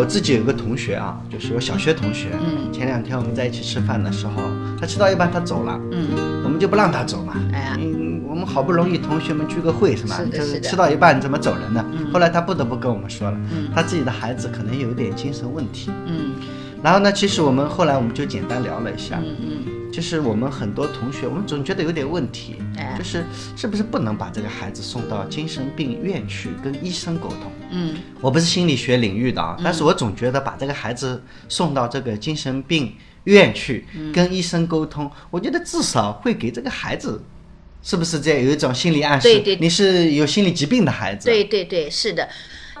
[0.00, 2.72] 我自己有个同学啊，就是我小学同学，嗯。
[2.72, 4.32] 前两天我们在一起吃饭的时候，
[4.80, 7.34] 他吃到一半他走了，嗯，我们就不让他走嘛。
[7.52, 7.76] 哎呀。
[7.78, 10.18] 嗯，我们好不容易同学们聚个会是吧？
[10.32, 11.84] 就是吃到一半怎么走人呢？
[11.92, 12.10] 嗯。
[12.10, 13.68] 后来他不得不跟我们说了，嗯。
[13.74, 15.90] 他自己的孩子可能有一点精神问题。
[16.06, 16.32] 嗯。
[16.82, 23.24] 然后呢，其实我们后来我们就简单聊了一下，嗯嗯，就是我们很多同学，我们总觉得有点问题，哎就是
[23.56, 27.52] 是不是不能把这个孩子送到精神病院去跟医生沟通？
[27.72, 37.22] 嗯我不是心理学领域的啊，但是我总觉得把这个孩子送到这个精神病院去嗯跟医生沟通，我觉得至少会给这个孩子，
[37.82, 39.28] 是不是这样有一种心理暗示？
[39.28, 41.26] 对对你是有心理疾病的孩子。
[41.28, 42.28] 对对对，是的。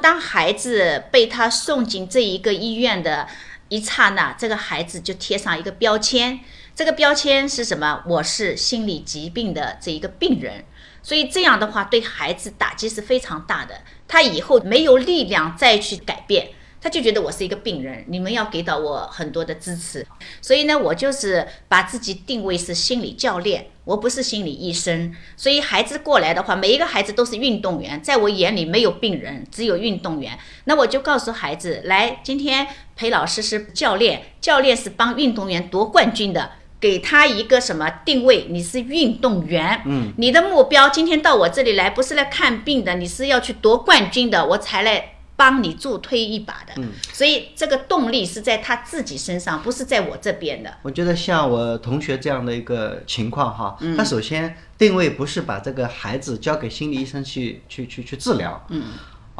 [0.00, 3.26] 当孩子被他送进这一个医院的
[3.68, 6.40] 一刹那，这个孩子就贴上一个标签。
[6.80, 8.02] 这个标签是什么？
[8.06, 10.64] 我是心理疾病的这一个病人。
[11.02, 13.82] 所以这样的话，对孩子打击是非常大的。
[14.08, 20.06] 他以后没有力量再去改变，他就觉得我是一个病人，你们要给到我很多的支持。
[20.40, 25.14] 所以呢，我就是把自己定位是心理教练，我不是心理医生。
[25.36, 30.38] 所以孩子过来的话，每一个孩子都是运动员，在我眼里没有病人，只有运动员。
[30.64, 36.52] 那我就告诉孩子，来，今天裴老师是教练，教练是帮运动员夺冠军的。
[36.80, 38.46] 给他一个什么定位？
[38.48, 46.72] 你是运动员，嗯，你的目标今天到我这里来不是来看病的，你是要去夺冠军的，我才来帮你助推一把的。
[46.76, 50.72] 嗯，所以这个动力是在他自己身上，不是在我这边的。
[50.82, 58.84] 我觉得像我同学这样的一个情况哈，嗯他首先定位不是把这个孩子交给心理医生去去去去治疗，嗯，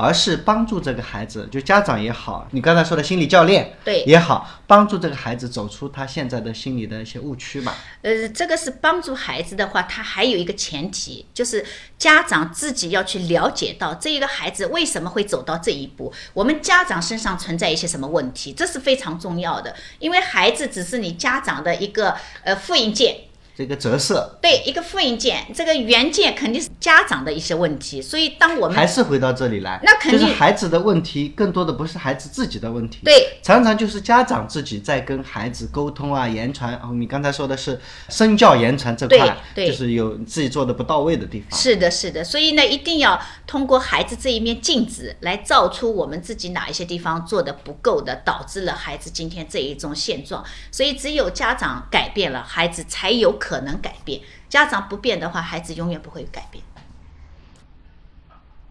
[0.01, 7.77] 而是帮助这个孩子，就家长也好，你刚才说的心理教练对也好，帮助这个孩子走出他现在的心理的一些误区吧。
[8.03, 11.65] 呃，这个是帮助孩子的话，他还有一个前提，就是
[11.99, 19.75] 家长自己要去了解到这一个孩子为什么会走到这一步，我们家长身上存在一些什么问题，这是非常重要的。
[19.99, 23.17] 因为孩子只是你家长的一个呃复印件，
[23.57, 36.75] 这个折射对，一个复印件，这个原件肯定是家长的一些问题，所以当我们还是回到这里来，那肯定就是孩子的问题，更多的不是孩子自己的问题，对常常就是家长自己在跟孩子沟通啊、言传。
[36.77, 37.79] 哦，你刚才说的是
[38.09, 41.59] 身教言传这块，对对就是有自己做的不到位的地方。
[41.59, 50.43] 是的，是的，所以呢，一定要通过孩子这一面镜子来照出我们自己哪一些地方做的不够的，导致了孩子今天这一种现状。
[50.71, 54.21] 所以只有家长改变了，孩子才有可能改变。
[54.49, 56.63] 家长不变的话，孩子永远不会改变。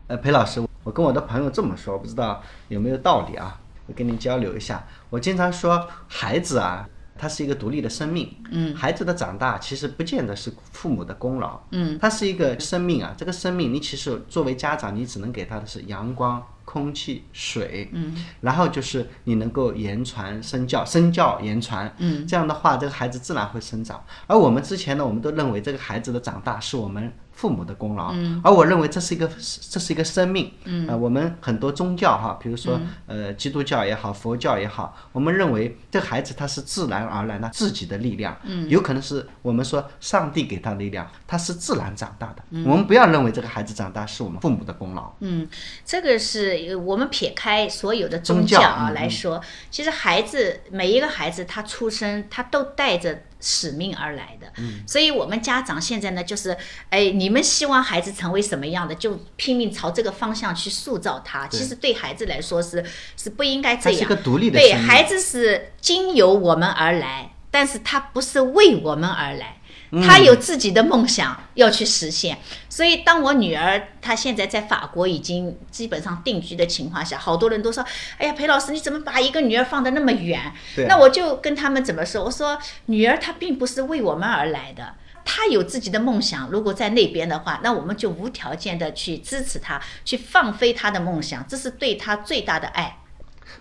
[0.08, 3.60] 呃，裴老师，我跟我的朋友这么说，不知道有没有道理啊？
[3.88, 4.88] 我跟您交流一下。
[5.10, 6.88] 我经常说，孩子啊，
[7.18, 8.36] 他是一个独立的生命。
[8.52, 11.60] 嗯，孩子的长大其实不见得是父母的功劳。
[11.72, 17.90] 嗯，他是一个生命啊，这个生命你其实作为家长，你只能给他的是阳光、空气、水。
[17.94, 21.92] 嗯，然后就是你能够言传身教，身教言传。
[21.98, 24.00] 嗯，这样的话，这个孩子自然会生长。
[24.28, 28.12] 而我们之前呢，我们都认为这个孩子的长大是我们父母的功劳。
[28.14, 29.30] 嗯，而我认为这是一个
[29.70, 30.52] 这是一个生命。
[30.66, 38.38] 嗯，呃，我们很多宗教哈，比如说、呃基督教也好，佛教也好，我们认为这个孩子他是自然而然的自己的力量。
[38.44, 42.44] 嗯，有可能是我们说上帝给他的力量，他是自然长大的。
[42.66, 45.12] 我们不要认为这个孩子长大是我们父母的功劳。
[45.20, 45.48] 嗯，
[45.86, 49.42] 这个是呃我们撇开所有的宗宗教教啊嗯来说，
[49.72, 54.48] 其实孩子每一个孩子他出生，他都带着使命而来的。
[54.58, 56.58] 嗯，所以我们家长现在呢，就是
[56.90, 61.48] 哎，你们希望孩子成为什么样的，就拼命朝这个方向去塑造他。
[61.48, 62.84] 其实对孩子来说是
[63.16, 64.00] 是不应该这样。
[64.00, 69.59] 是个独立的对孩子是经由我们而来，但是他不是为我们而来。
[69.92, 72.38] 嗯他有自己的梦想要去实现，
[72.70, 77.84] 所以当我女儿她现在在法国已经基本上定居的情况下，好多人都说
[78.20, 80.54] ：“哎呀，裴老师，你怎么把一个女儿放得那么远？”啊
[80.88, 82.24] 那我就跟他们怎么说？
[82.24, 84.94] 我说：“女儿她并不是为我们而来的，
[85.26, 86.48] 她有自己的梦想。
[86.52, 93.00] 如果在那边的话，那我们就无条件的去支持她，去放飞她的梦想，这是对她最大的爱。”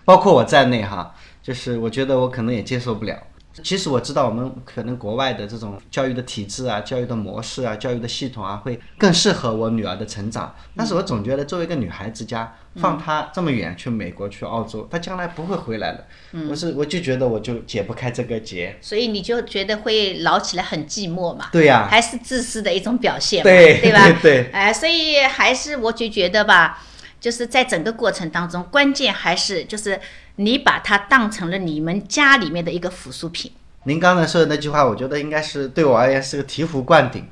[0.05, 3.17] 包括我在内哈，就是我觉得我可能也接受不了。
[3.63, 10.55] 其实我知道我们可能国外的这种教育的体制啊、教育的模式啊、教育的系统啊，会更适合我女儿的成长。
[10.75, 16.05] 但是我总觉得作为一个女孩子家，放她这么远去美国、去澳洲，她将来不会回来的。
[16.49, 18.77] 我是我就觉得我就解不开这个结。
[18.81, 21.47] 所以你就觉得会老起来很寂寞嘛？
[21.51, 24.05] 对呀、还是自私的一种表现嘛，对吧？
[24.21, 26.81] 对对哎，所以还是我就觉得吧，
[27.19, 29.99] 就是在整个过程当中，关键还是就是
[30.37, 33.51] 你把它当成了你们家里面的一个附属品。
[33.83, 37.27] 您刚才说的那句话，我觉得应该是对我而言是个醍醐灌顶。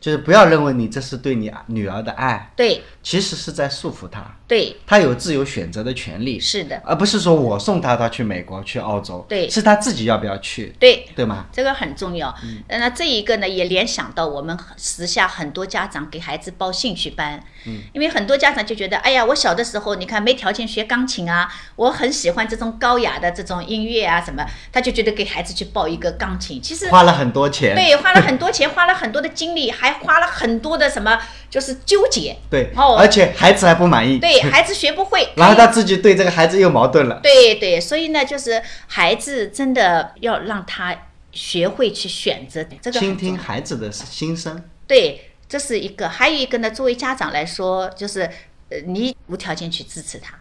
[0.00, 2.82] 就是不要认为你这是对你女儿的爱，对。
[3.02, 9.48] 其实是在束缚她，对，她有自由选择的权利，是的，而不是说我送她，她去美国、去澳洲，对。
[9.48, 11.06] 是她自己要不要去，对。
[11.16, 11.46] 对吗？
[11.50, 12.34] 这个很重要。
[12.44, 12.62] 嗯。
[12.68, 31.18] 那这一个呢，也联想到我们时下很多家长给孩子报兴趣班，嗯，因为很多家长就觉得，哎呀，我小的时候你看没条件学钢琴啊，我很喜欢这种高雅的这种音乐啊什么，他就觉得给孩子去报一个钢琴，其实花了很多钱，对，花了很多钱，花了很多的精力，还花了很多的什么，
[31.50, 32.36] 就是纠结。
[32.48, 37.20] 对，哦而且孩子还不满意，对 孩子学不会，然后他自己对这个孩子又矛盾了。
[37.22, 40.96] 对对，所以呢，就是孩子真的要让他
[41.32, 46.08] 学会去选择这个倾听孩子的心声，对，这是一个。
[46.08, 48.22] 还有一个呢，作为家长来说，就是
[48.68, 50.34] 呃，你无条件去支持他。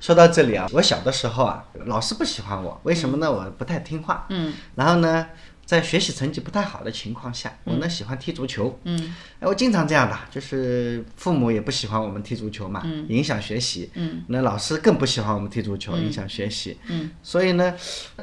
[0.00, 3.30] 说到这里啊，我小的时候啊，老师不喜欢我，为什么呢？
[3.30, 4.26] 我不太听话。
[4.30, 4.52] 嗯。
[4.74, 5.28] 然后呢，
[5.64, 8.78] 在学习成绩不太好的情况下，我呢喜欢踢足球。
[8.84, 9.14] 嗯。
[9.40, 13.90] 哎，我经常这样的，就是父母也不喜欢我们踢足球嘛，影响学习。
[13.94, 14.22] 嗯。
[14.28, 16.76] 那老师更不喜欢我们踢足球，影响学习。
[16.88, 17.10] 嗯。
[17.22, 17.74] 所以呢，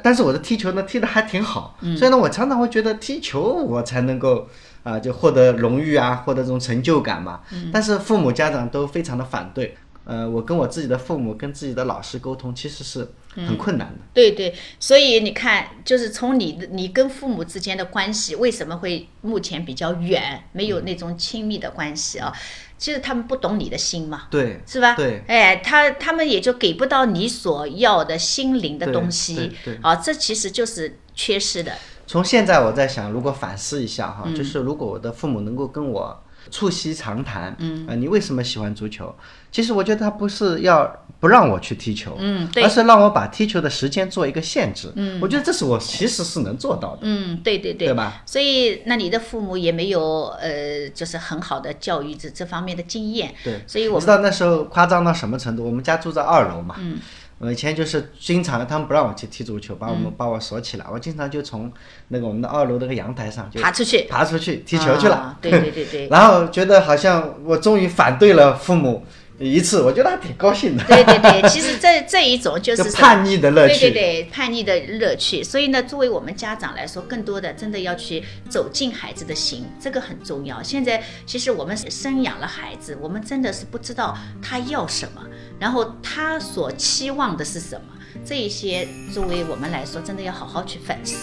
[0.02, 1.76] 但是我的踢球呢踢得还挺好。
[1.80, 4.48] 嗯所以呢，我常常会觉得踢球我才能够。
[4.82, 7.42] 啊，就获得荣誉啊，获得这种成就感嘛。
[7.52, 9.76] 嗯但是父母家长都非常的反对。
[10.10, 14.00] 呃，我跟我自己的父母、跟自己的老师沟通，其实是很困难的。
[14.12, 22.32] 对对，所以你看，就是从你的你跟父母之间的关系，为什么会目前比较远，没有那种亲密的关系啊？
[22.76, 24.22] 其实他们不懂你的心嘛。
[24.32, 24.96] 对，是吧？
[24.96, 31.72] 对，哎，他他们也就给不到你所要的心灵的东西对对，啊，这其实就是缺失的。
[32.08, 39.14] 从现在我在想，如果反思一下哈，嗯就是如果我的父母能够跟我促膝长谈，嗯，呃，你为什么喜欢足球？
[39.52, 42.62] 其实我觉得他不是要不让我去踢球，嗯对。
[42.62, 48.22] 而是让我把踢球的时间做一个限制，嗯，我觉得这是我其实是能做到的，嗯，对对对，对吧？
[48.24, 55.64] 所以，那你的父母也没有呃，就是很好的教育这这方面的经验，对，所以我知道那时候夸张到什么程度？
[55.64, 56.98] 我们家住在二楼嘛，嗯。
[57.40, 61.72] 我以前就是经常他们不让我去踢足球，把我嗯们、把我锁起来，我经常就从
[62.08, 65.16] 那个我们的二楼那个阳台上就爬出去爬出去踢球去了。
[65.16, 69.06] 啊对对对对 然后觉得好像我终于反对了父母
[69.38, 70.84] 一次，我觉得还挺高兴的。
[70.84, 75.42] 对对对，其实 这这一种就是就叛逆的乐趣对对对，叛逆的乐趣。
[75.42, 80.62] 所以呢，作为我们家长来说，更多的真的要去走进孩子的心，这个很重要。
[80.62, 85.22] 现在其实我们生养了孩子，我们真的是不知道他要什么，
[85.60, 87.82] 然后他所期望的是什么。
[88.24, 91.14] 这一些作为我们来说，真的要好好去反思。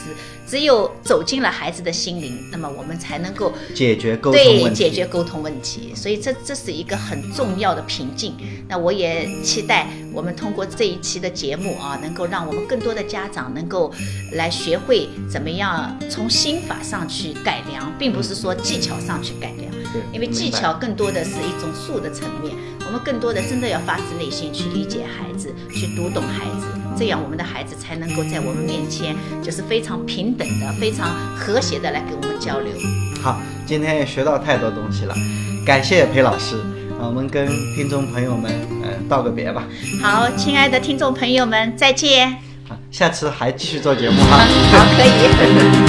[0.48, 8.36] 只有走进了孩子的心灵，那么我们才能够解决沟通对解决沟通问题，所以这这是一个很重要的瓶颈。
[8.70, 13.94] 那我也期待我们通过这一期的节目啊，能够让我们更多的家长能够
[14.32, 19.68] 来学会怎么样从心法上去改良，并不是说技巧上去改良。
[20.14, 22.54] 因为技巧更多的是一种术的层面，
[22.88, 26.68] 我们更多的真的要发自内心去理解孩子，去读懂孩子，
[26.98, 29.14] 这样我们的孩子才能够在我们面前
[29.44, 32.72] 就是非常平等的、非常和谐的来跟我们交流。
[33.22, 35.14] 好，今天也学到太多东西了，
[35.66, 36.56] 感谢裴老师。
[37.00, 37.46] 啊我们跟
[37.76, 38.52] 听众朋友们，
[38.82, 39.68] 呃，道个别吧。
[40.02, 42.38] 好，亲爱的听众朋友们，再见。
[42.68, 44.38] 好，下次还继续做节目哈。
[44.72, 45.87] 好，可以。